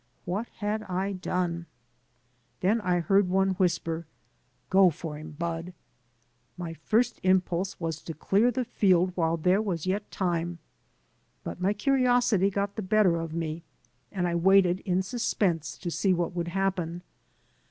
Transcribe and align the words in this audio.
What 0.25 0.47
had 0.57 0.81
I 0.89 1.13
done? 1.13 1.67
Then 2.61 2.81
I 2.81 3.01
heard 3.01 3.29
one 3.29 3.51
whisper, 3.51 4.07
"Go 4.71 4.89
for 4.89 5.15
him. 5.19 5.33
Bud.'* 5.37 5.75
My 6.57 6.73
first 6.73 7.19
impulse 7.21 7.79
was 7.79 8.01
to 8.01 8.15
clear 8.15 8.49
the 8.49 8.65
field 8.65 9.11
while 9.13 9.37
there 9.37 9.61
was 9.61 9.85
yet 9.85 10.09
time. 10.09 10.57
But 11.43 11.61
my 11.61 11.73
curiosity 11.73 12.49
got 12.49 12.77
the 12.77 12.81
better 12.81 13.17
of 13.17 13.35
me, 13.35 13.61
and 14.11 14.27
I 14.27 14.33
waited 14.33 14.79
in 14.85 15.03
suspense 15.03 15.77
to 15.77 15.91
see 15.91 16.15
what 16.15 16.33
would 16.35 16.47
happen. 16.47 17.03